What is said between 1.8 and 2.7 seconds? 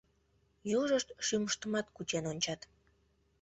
кучен ончат.